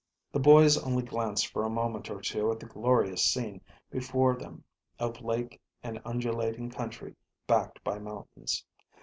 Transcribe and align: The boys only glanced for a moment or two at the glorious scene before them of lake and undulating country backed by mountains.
The 0.31 0.39
boys 0.39 0.79
only 0.79 1.03
glanced 1.03 1.45
for 1.51 1.63
a 1.63 1.69
moment 1.69 2.09
or 2.09 2.19
two 2.21 2.51
at 2.51 2.59
the 2.59 2.65
glorious 2.65 3.23
scene 3.23 3.61
before 3.91 4.35
them 4.35 4.63
of 4.97 5.21
lake 5.21 5.61
and 5.83 6.01
undulating 6.03 6.71
country 6.71 7.13
backed 7.45 7.83
by 7.83 7.99
mountains. 7.99 8.65